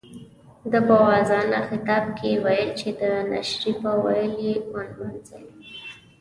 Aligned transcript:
ده 0.71 0.79
په 0.87 0.93
واعظانه 1.03 1.59
خطاب 1.69 2.03
کې 2.17 2.29
ویل 2.43 2.69
چې 2.79 2.89
د 2.99 3.01
نشرې 3.31 3.73
په 3.81 3.91
ويلو 4.03 4.39
یې 4.47 4.53
ونمانځئ. 4.73 5.43